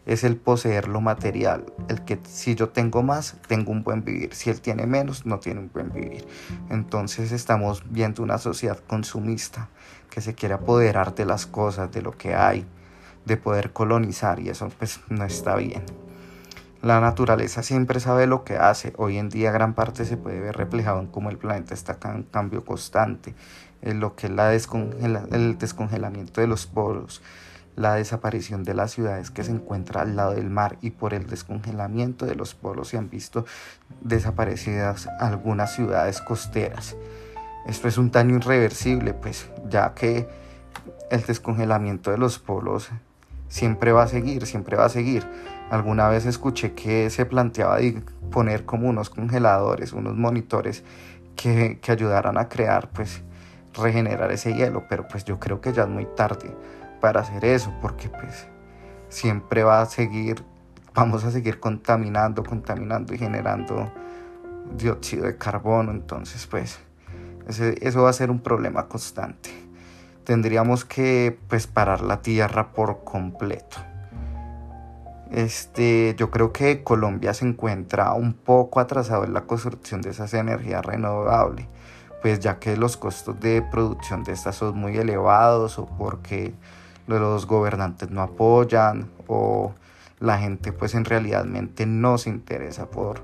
es 0.06 0.22
el 0.22 0.36
poseer 0.36 0.88
lo 0.88 1.00
material, 1.00 1.64
el 1.88 2.04
que 2.04 2.18
si 2.24 2.54
yo 2.54 2.68
tengo 2.68 3.02
más, 3.02 3.36
tengo 3.48 3.72
un 3.72 3.82
buen 3.82 4.04
vivir, 4.04 4.34
si 4.34 4.50
él 4.50 4.60
tiene 4.60 4.86
menos, 4.86 5.24
no 5.24 5.38
tiene 5.38 5.60
un 5.60 5.70
buen 5.72 5.92
vivir. 5.92 6.26
Entonces 6.68 7.32
estamos 7.32 7.82
viendo 7.90 8.22
una 8.22 8.38
sociedad 8.38 8.78
consumista 8.86 9.68
que 10.10 10.20
se 10.20 10.34
quiere 10.34 10.54
apoderar 10.54 11.14
de 11.14 11.24
las 11.24 11.46
cosas, 11.46 11.90
de 11.90 12.02
lo 12.02 12.12
que 12.12 12.34
hay, 12.34 12.66
de 13.24 13.36
poder 13.36 13.72
colonizar 13.72 14.40
y 14.40 14.50
eso 14.50 14.68
pues 14.78 15.00
no 15.08 15.24
está 15.24 15.56
bien. 15.56 15.82
La 16.84 17.00
naturaleza 17.00 17.62
siempre 17.62 17.98
sabe 17.98 18.26
lo 18.26 18.44
que 18.44 18.58
hace. 18.58 18.92
Hoy 18.98 19.16
en 19.16 19.30
día 19.30 19.50
gran 19.50 19.72
parte 19.72 20.04
se 20.04 20.18
puede 20.18 20.38
ver 20.38 20.54
reflejado 20.54 21.00
en 21.00 21.06
cómo 21.06 21.30
el 21.30 21.38
planeta 21.38 21.72
está 21.72 21.96
en 22.14 22.24
cambio 22.24 22.62
constante, 22.62 23.34
en 23.80 24.00
lo 24.00 24.16
que 24.16 24.26
es 24.26 24.32
la 24.34 24.52
el 24.52 25.56
descongelamiento 25.56 26.42
de 26.42 26.46
los 26.46 26.66
poros, 26.66 27.22
la 27.74 27.94
desaparición 27.94 28.64
de 28.64 28.74
las 28.74 28.92
ciudades 28.92 29.30
que 29.30 29.44
se 29.44 29.52
encuentran 29.52 30.08
al 30.08 30.16
lado 30.16 30.32
del 30.32 30.50
mar 30.50 30.76
y 30.82 30.90
por 30.90 31.14
el 31.14 31.26
descongelamiento 31.26 32.26
de 32.26 32.34
los 32.34 32.54
polos 32.54 32.88
se 32.88 32.98
han 32.98 33.08
visto 33.08 33.46
desaparecidas 34.02 35.08
algunas 35.20 35.74
ciudades 35.74 36.20
costeras. 36.20 36.96
Esto 37.66 37.88
es 37.88 37.96
un 37.96 38.10
daño 38.10 38.36
irreversible, 38.36 39.14
pues 39.14 39.48
ya 39.70 39.94
que 39.94 40.28
el 41.10 41.22
descongelamiento 41.22 42.10
de 42.10 42.18
los 42.18 42.38
polos 42.38 42.90
siempre 43.48 43.92
va 43.92 44.02
a 44.02 44.08
seguir, 44.08 44.46
siempre 44.46 44.76
va 44.76 44.84
a 44.84 44.90
seguir. 44.90 45.24
Alguna 45.70 46.08
vez 46.08 46.26
escuché 46.26 46.74
que 46.74 47.10
se 47.10 47.26
planteaba 47.26 47.78
poner 48.30 48.64
como 48.64 48.88
unos 48.88 49.10
congeladores, 49.10 49.92
unos 49.92 50.16
monitores 50.16 50.84
que, 51.36 51.78
que 51.80 51.92
ayudaran 51.92 52.38
a 52.38 52.48
crear, 52.48 52.90
pues, 52.90 53.22
regenerar 53.74 54.30
ese 54.32 54.54
hielo, 54.54 54.84
pero 54.88 55.06
pues 55.08 55.24
yo 55.24 55.38
creo 55.38 55.60
que 55.60 55.72
ya 55.72 55.82
es 55.82 55.88
muy 55.88 56.06
tarde 56.16 56.54
para 57.00 57.20
hacer 57.20 57.44
eso, 57.44 57.72
porque 57.80 58.08
pues 58.08 58.46
siempre 59.08 59.64
va 59.64 59.82
a 59.82 59.86
seguir, 59.86 60.44
vamos 60.94 61.24
a 61.24 61.30
seguir 61.30 61.60
contaminando, 61.60 62.42
contaminando 62.42 63.14
y 63.14 63.18
generando 63.18 63.92
dióxido 64.76 65.26
de 65.26 65.36
carbono, 65.36 65.90
entonces 65.90 66.46
pues 66.46 66.78
eso 67.48 68.02
va 68.02 68.10
a 68.10 68.12
ser 68.12 68.30
un 68.30 68.40
problema 68.40 68.88
constante. 68.88 69.50
Tendríamos 70.24 70.84
que 70.84 71.38
pues 71.48 71.66
parar 71.66 72.00
la 72.00 72.22
tierra 72.22 72.72
por 72.72 73.04
completo. 73.04 73.76
Este, 75.30 76.14
yo 76.16 76.30
creo 76.30 76.52
que 76.52 76.82
Colombia 76.82 77.34
se 77.34 77.46
encuentra 77.46 78.12
un 78.14 78.34
poco 78.34 78.80
atrasado 78.80 79.24
en 79.24 79.32
la 79.32 79.42
construcción 79.42 80.00
de 80.00 80.10
esas 80.10 80.34
energías 80.34 80.84
renovables, 80.84 81.66
pues 82.22 82.40
ya 82.40 82.58
que 82.58 82.76
los 82.76 82.96
costos 82.96 83.40
de 83.40 83.62
producción 83.62 84.22
de 84.22 84.32
estas 84.32 84.56
son 84.56 84.78
muy 84.78 84.96
elevados 84.96 85.78
o 85.78 85.86
porque 85.86 86.54
los 87.06 87.46
gobernantes 87.46 88.10
no 88.10 88.22
apoyan 88.22 89.10
o 89.26 89.74
la 90.20 90.38
gente 90.38 90.72
pues 90.72 90.94
en 90.94 91.04
realidad 91.04 91.44
no 91.44 92.18
se 92.18 92.30
interesa 92.30 92.86
por, 92.86 93.22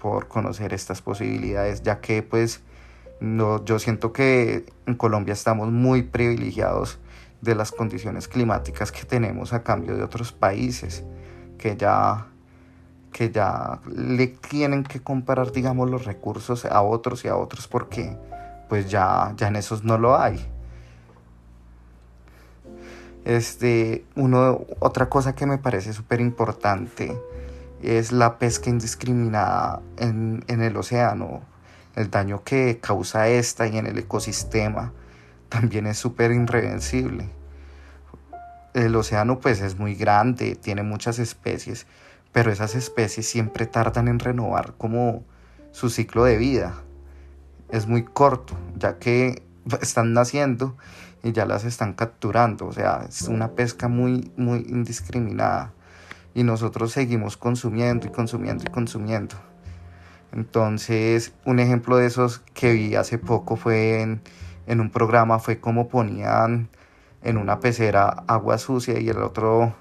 por 0.00 0.28
conocer 0.28 0.74
estas 0.74 1.02
posibilidades, 1.02 1.82
ya 1.82 2.00
que 2.00 2.22
pues 2.22 2.60
no, 3.20 3.64
yo 3.64 3.78
siento 3.78 4.12
que 4.12 4.66
en 4.86 4.94
Colombia 4.94 5.32
estamos 5.32 5.70
muy 5.70 6.02
privilegiados 6.02 6.98
de 7.40 7.54
las 7.54 7.72
condiciones 7.72 8.28
climáticas 8.28 8.92
que 8.92 9.04
tenemos 9.04 9.52
a 9.52 9.62
cambio 9.62 9.96
de 9.96 10.02
otros 10.02 10.32
países 10.32 11.04
que 11.58 11.76
ya 11.76 12.26
que 13.12 13.30
ya 13.30 13.80
le 13.94 14.28
tienen 14.28 14.84
que 14.84 15.00
comparar 15.00 15.50
digamos 15.50 15.90
los 15.90 16.04
recursos 16.04 16.64
a 16.64 16.82
otros 16.82 17.24
y 17.24 17.28
a 17.28 17.36
otros 17.36 17.66
porque 17.66 18.16
pues 18.68 18.90
ya, 18.90 19.32
ya 19.36 19.48
en 19.48 19.56
esos 19.56 19.84
no 19.84 19.98
lo 19.98 20.18
hay. 20.18 20.46
Este, 23.24 24.04
uno, 24.14 24.64
otra 24.78 25.08
cosa 25.08 25.34
que 25.34 25.46
me 25.46 25.58
parece 25.58 25.92
súper 25.92 26.20
importante 26.20 27.20
es 27.82 28.12
la 28.12 28.38
pesca 28.38 28.70
indiscriminada 28.70 29.80
en, 29.96 30.44
en 30.48 30.62
el 30.62 30.76
océano. 30.76 31.42
El 31.96 32.10
daño 32.10 32.44
que 32.44 32.78
causa 32.80 33.28
esta 33.28 33.66
y 33.66 33.76
en 33.76 33.86
el 33.86 33.98
ecosistema 33.98 34.92
también 35.48 35.86
es 35.86 35.98
súper 35.98 36.30
irreversible. 36.30 37.37
El 38.78 38.94
océano 38.94 39.40
pues 39.40 39.60
es 39.60 39.76
muy 39.76 39.94
grande, 39.96 40.54
tiene 40.54 40.84
muchas 40.84 41.18
especies, 41.18 41.86
pero 42.30 42.52
esas 42.52 42.76
especies 42.76 43.26
siempre 43.26 43.66
tardan 43.66 44.06
en 44.06 44.20
renovar 44.20 44.74
como 44.78 45.24
su 45.72 45.90
ciclo 45.90 46.24
de 46.24 46.36
vida. 46.36 46.74
Es 47.70 47.88
muy 47.88 48.04
corto, 48.04 48.56
ya 48.76 48.98
que 48.98 49.42
están 49.82 50.12
naciendo 50.12 50.76
y 51.24 51.32
ya 51.32 51.44
las 51.44 51.64
están 51.64 51.92
capturando. 51.94 52.66
O 52.66 52.72
sea, 52.72 53.04
es 53.08 53.22
una 53.22 53.52
pesca 53.52 53.88
muy, 53.88 54.30
muy 54.36 54.58
indiscriminada. 54.68 55.72
Y 56.34 56.44
nosotros 56.44 56.92
seguimos 56.92 57.36
consumiendo 57.36 58.06
y 58.06 58.10
consumiendo 58.10 58.62
y 58.64 58.70
consumiendo. 58.70 59.34
Entonces, 60.30 61.32
un 61.44 61.58
ejemplo 61.58 61.96
de 61.96 62.06
esos 62.06 62.38
que 62.54 62.72
vi 62.74 62.94
hace 62.94 63.18
poco 63.18 63.56
fue 63.56 64.02
en, 64.02 64.20
en 64.68 64.80
un 64.80 64.90
programa, 64.90 65.40
fue 65.40 65.58
como 65.58 65.88
ponían 65.88 66.68
en 67.22 67.36
una 67.36 67.60
pecera 67.60 68.24
agua 68.26 68.58
sucia 68.58 68.98
y 68.98 69.08
el 69.08 69.18
otro 69.18 69.74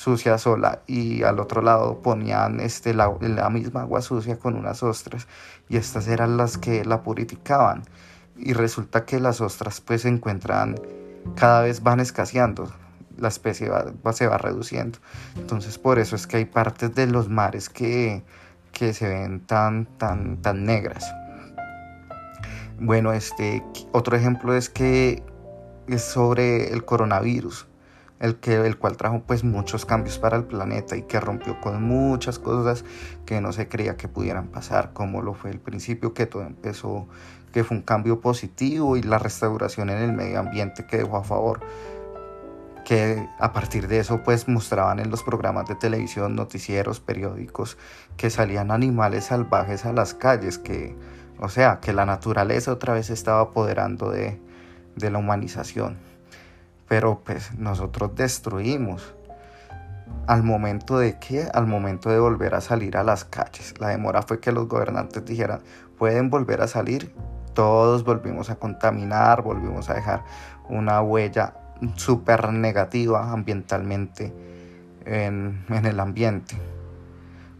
sucia 0.00 0.38
sola 0.38 0.80
y 0.86 1.24
al 1.24 1.40
otro 1.40 1.62
lado 1.62 2.00
ponían 2.00 2.60
este, 2.60 2.94
la, 2.94 3.10
misma 3.50 3.82
agua 3.82 4.00
sucia 4.00 4.38
con 4.38 4.56
unas 4.56 4.82
ostras 4.82 5.26
y 5.68 5.76
estas 5.76 6.08
eran 6.08 6.36
las 6.36 6.58
que 6.58 6.84
la 6.84 7.02
purificaban. 7.02 7.82
Y 8.36 8.54
resulta 8.54 9.04
que 9.04 9.20
las 9.20 9.40
ostras 9.40 9.80
pues 9.80 10.02
se 10.02 10.08
encuentran 10.08 10.76
cada 11.34 11.62
vez 11.62 11.82
van 11.82 12.00
escaseando 12.00 12.72
la 13.18 13.28
especie 13.28 13.68
va, 13.68 14.12
se 14.14 14.26
va 14.26 14.38
reduciendo. 14.38 14.98
Entonces 15.36 15.76
por 15.78 15.98
eso 15.98 16.16
es 16.16 16.26
que 16.26 16.38
hay 16.38 16.46
partes 16.46 16.94
de 16.94 17.06
los 17.06 17.28
mares 17.28 17.68
que, 17.68 18.22
que 18.72 18.94
se 18.94 19.06
ven 19.06 19.40
tan 19.40 19.84
tan 19.98 20.38
tan 20.38 20.64
negras. 20.64 21.04
Bueno 22.78 23.12
este 23.12 23.62
otro 23.92 24.16
ejemplo 24.16 24.54
es 24.54 24.70
que 24.70 25.22
es 25.88 26.02
sobre 26.02 26.72
el 26.72 26.84
coronavirus 26.84 27.66
el, 28.20 28.36
que, 28.36 28.54
el 28.54 28.76
cual 28.78 28.96
trajo 28.96 29.22
pues 29.26 29.42
muchos 29.42 29.86
cambios 29.86 30.18
para 30.18 30.36
el 30.36 30.44
planeta 30.44 30.96
y 30.96 31.02
que 31.02 31.18
rompió 31.18 31.60
con 31.60 31.82
muchas 31.82 32.38
cosas 32.38 32.84
que 33.24 33.40
no 33.40 33.52
se 33.52 33.66
creía 33.66 33.96
que 33.96 34.08
pudieran 34.08 34.48
pasar, 34.48 34.92
como 34.92 35.22
lo 35.22 35.34
fue 35.34 35.50
el 35.50 35.58
principio 35.58 36.14
que 36.14 36.26
todo 36.26 36.42
empezó, 36.42 37.08
que 37.52 37.64
fue 37.64 37.78
un 37.78 37.82
cambio 37.82 38.20
positivo 38.20 38.96
y 38.96 39.02
la 39.02 39.18
restauración 39.18 39.90
en 39.90 39.98
el 39.98 40.12
medio 40.12 40.38
ambiente 40.38 40.86
que 40.86 40.98
dejó 40.98 41.16
a 41.16 41.24
favor 41.24 41.60
que 42.84 43.26
a 43.38 43.52
partir 43.52 43.88
de 43.88 44.00
eso 44.00 44.22
pues 44.22 44.48
mostraban 44.48 44.98
en 44.98 45.10
los 45.10 45.22
programas 45.22 45.66
de 45.66 45.74
televisión, 45.74 46.34
noticieros, 46.34 47.00
periódicos 47.00 47.78
que 48.16 48.30
salían 48.30 48.70
animales 48.70 49.26
salvajes 49.26 49.86
a 49.86 49.92
las 49.92 50.12
calles, 50.12 50.58
que 50.58 50.94
o 51.38 51.48
sea, 51.48 51.80
que 51.80 51.94
la 51.94 52.04
naturaleza 52.04 52.70
otra 52.70 52.92
vez 52.92 53.08
estaba 53.08 53.40
apoderando 53.40 54.10
de, 54.10 54.38
de 54.96 55.10
la 55.10 55.18
humanización 55.18 56.10
pero 56.90 57.20
pues 57.24 57.56
nosotros 57.56 58.16
destruimos. 58.16 59.14
Al 60.26 60.42
momento 60.42 60.98
de 60.98 61.20
qué? 61.20 61.46
Al 61.54 61.68
momento 61.68 62.10
de 62.10 62.18
volver 62.18 62.56
a 62.56 62.60
salir 62.60 62.96
a 62.96 63.04
las 63.04 63.24
calles. 63.24 63.74
La 63.78 63.86
demora 63.86 64.22
fue 64.22 64.40
que 64.40 64.50
los 64.50 64.66
gobernantes 64.66 65.24
dijeran, 65.24 65.60
pueden 65.96 66.30
volver 66.30 66.62
a 66.62 66.66
salir. 66.66 67.14
Todos 67.54 68.02
volvimos 68.02 68.50
a 68.50 68.56
contaminar, 68.56 69.42
volvimos 69.42 69.88
a 69.88 69.94
dejar 69.94 70.24
una 70.68 71.00
huella 71.00 71.54
súper 71.94 72.52
negativa 72.52 73.30
ambientalmente 73.30 74.34
en, 75.04 75.64
en 75.68 75.86
el 75.86 76.00
ambiente. 76.00 76.56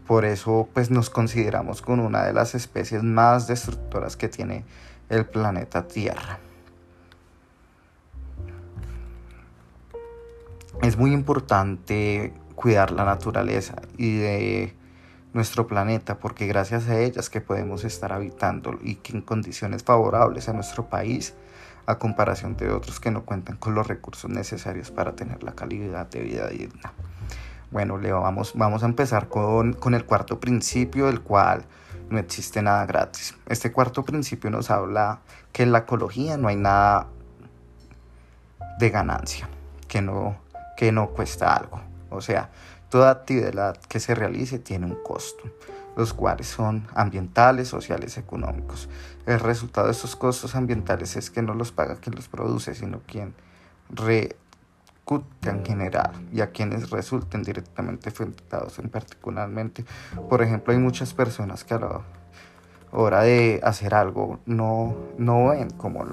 Por 0.07 0.25
eso 0.25 0.67
pues 0.73 0.91
nos 0.91 1.09
consideramos 1.09 1.81
con 1.81 2.01
una 2.01 2.25
de 2.25 2.33
las 2.33 2.53
especies 2.53 3.01
más 3.01 3.47
destructoras 3.47 4.17
que 4.17 4.27
tiene 4.27 4.65
el 5.07 5.25
planeta 5.25 5.87
Tierra. 5.87 6.50
Es 10.81 10.97
muy 10.97 11.13
importante 11.13 12.33
cuidar 12.55 12.91
la 12.91 13.05
naturaleza 13.05 13.75
y 13.97 14.17
de 14.17 14.75
nuestro 15.33 15.67
planeta 15.67 16.19
porque 16.19 16.47
gracias 16.47 16.87
a 16.89 16.99
ellas 16.99 17.29
que 17.29 17.41
podemos 17.41 17.83
estar 17.83 18.11
habitando 18.11 18.77
y 18.81 18.95
que 18.95 19.13
en 19.13 19.21
condiciones 19.21 19.83
favorables 19.83 20.49
a 20.49 20.53
nuestro 20.53 20.89
país 20.89 21.33
a 21.85 21.97
comparación 21.97 22.57
de 22.57 22.69
otros 22.71 22.99
que 22.99 23.11
no 23.11 23.23
cuentan 23.23 23.57
con 23.57 23.73
los 23.73 23.87
recursos 23.87 24.29
necesarios 24.29 24.91
para 24.91 25.15
tener 25.15 25.43
la 25.43 25.53
calidad 25.53 26.07
de 26.09 26.21
vida 26.21 26.47
digna. 26.47 26.93
Bueno, 27.71 27.97
Leo, 27.97 28.21
vamos, 28.21 28.53
vamos 28.55 28.83
a 28.83 28.85
empezar 28.85 29.29
con, 29.29 29.73
con 29.73 29.93
el 29.93 30.05
cuarto 30.05 30.39
principio, 30.39 31.09
el 31.09 31.21
cual 31.21 31.65
no 32.09 32.19
existe 32.19 32.61
nada 32.61 32.85
gratis. 32.85 33.35
Este 33.47 33.71
cuarto 33.71 34.03
principio 34.03 34.49
nos 34.49 34.69
habla 34.69 35.21
que 35.53 35.63
en 35.63 35.71
la 35.71 35.79
ecología 35.79 36.37
no 36.37 36.49
hay 36.49 36.57
nada 36.57 37.07
de 38.77 38.89
ganancia, 38.89 39.49
que 39.87 40.01
no 40.01 40.37
que 40.81 40.91
no 40.91 41.11
cuesta 41.11 41.55
algo. 41.55 41.79
O 42.09 42.21
sea, 42.21 42.49
toda 42.89 43.11
actividad 43.11 43.77
que 43.87 43.99
se 43.99 44.15
realice 44.15 44.57
tiene 44.57 44.87
un 44.87 44.95
costo, 45.03 45.43
los 45.95 46.11
cuales 46.11 46.47
son 46.47 46.87
ambientales, 46.95 47.67
sociales, 47.67 48.17
económicos. 48.17 48.89
El 49.27 49.39
resultado 49.41 49.85
de 49.85 49.93
estos 49.93 50.15
costos 50.15 50.55
ambientales 50.55 51.15
es 51.17 51.29
que 51.29 51.43
no 51.43 51.53
los 51.53 51.71
paga 51.71 51.97
quien 51.97 52.15
los 52.15 52.27
produce, 52.27 52.73
sino 52.73 53.01
quien 53.05 53.35
recute 53.91 55.51
en 55.51 55.63
general 55.63 56.13
y 56.33 56.41
a 56.41 56.49
quienes 56.49 56.89
resulten 56.89 57.43
directamente 57.43 58.09
afectados 58.09 58.79
en 58.79 58.89
particularmente. 58.89 59.85
Por 60.31 60.41
ejemplo, 60.41 60.73
hay 60.73 60.79
muchas 60.79 61.13
personas 61.13 61.63
que 61.63 61.75
a 61.75 61.79
la 61.79 62.01
hora 62.91 63.21
de 63.21 63.59
hacer 63.61 63.93
algo 63.93 64.39
no, 64.47 64.95
no 65.19 65.49
ven 65.49 65.69
como, 65.69 66.07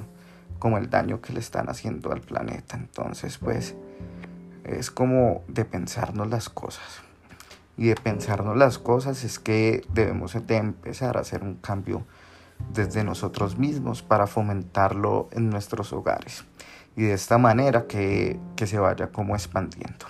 como 0.58 0.76
el 0.76 0.90
daño 0.90 1.22
que 1.22 1.32
le 1.32 1.40
están 1.40 1.70
haciendo 1.70 2.12
al 2.12 2.20
planeta. 2.20 2.76
Entonces, 2.76 3.38
pues 3.38 3.74
es 4.68 4.90
como 4.90 5.42
de 5.48 5.64
pensarnos 5.64 6.28
las 6.28 6.48
cosas. 6.48 7.02
Y 7.76 7.88
de 7.88 7.94
pensarnos 7.94 8.56
las 8.56 8.78
cosas 8.78 9.24
es 9.24 9.38
que 9.38 9.84
debemos 9.92 10.34
de 10.46 10.56
empezar 10.56 11.16
a 11.16 11.20
hacer 11.20 11.42
un 11.42 11.54
cambio 11.54 12.04
desde 12.72 13.04
nosotros 13.04 13.56
mismos 13.56 14.02
para 14.02 14.26
fomentarlo 14.26 15.28
en 15.32 15.48
nuestros 15.48 15.92
hogares. 15.92 16.44
Y 16.96 17.02
de 17.02 17.14
esta 17.14 17.38
manera 17.38 17.86
que, 17.86 18.40
que 18.56 18.66
se 18.66 18.78
vaya 18.78 19.08
como 19.08 19.36
expandiendo. 19.36 20.06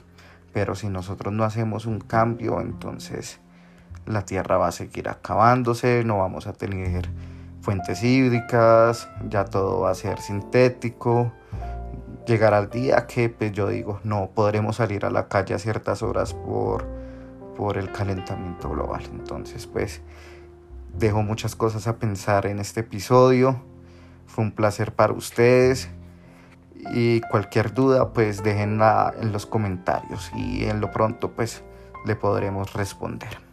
Pero 0.52 0.74
si 0.74 0.88
nosotros 0.88 1.32
no 1.34 1.44
hacemos 1.44 1.84
un 1.84 2.00
cambio, 2.00 2.60
entonces 2.60 3.38
la 4.06 4.24
tierra 4.24 4.56
va 4.56 4.68
a 4.68 4.72
seguir 4.72 5.08
acabándose, 5.08 6.02
no 6.04 6.18
vamos 6.18 6.46
a 6.46 6.54
tener 6.54 7.08
fuentes 7.60 8.02
hídricas, 8.02 9.08
ya 9.28 9.44
todo 9.44 9.80
va 9.80 9.90
a 9.90 9.94
ser 9.94 10.20
sintético, 10.20 11.32
llegar 12.28 12.52
al 12.52 12.68
día 12.68 13.06
que 13.06 13.30
pues 13.30 13.52
yo 13.52 13.68
digo 13.68 14.00
no 14.04 14.30
podremos 14.34 14.76
salir 14.76 15.04
a 15.06 15.10
la 15.10 15.28
calle 15.28 15.54
a 15.54 15.58
ciertas 15.58 16.02
horas 16.02 16.34
por, 16.34 16.86
por 17.56 17.78
el 17.78 17.90
calentamiento 17.90 18.68
global. 18.68 19.02
Entonces 19.10 19.66
pues 19.66 20.02
dejo 20.96 21.22
muchas 21.22 21.56
cosas 21.56 21.88
a 21.88 21.96
pensar 21.96 22.46
en 22.46 22.58
este 22.58 22.80
episodio. 22.80 23.60
Fue 24.26 24.44
un 24.44 24.52
placer 24.52 24.92
para 24.92 25.14
ustedes 25.14 25.88
y 26.92 27.22
cualquier 27.22 27.72
duda 27.72 28.12
pues 28.12 28.42
déjenla 28.42 29.14
en 29.20 29.32
los 29.32 29.46
comentarios 29.46 30.30
y 30.36 30.64
en 30.64 30.80
lo 30.80 30.92
pronto 30.92 31.32
pues 31.32 31.64
le 32.04 32.14
podremos 32.14 32.74
responder. 32.74 33.47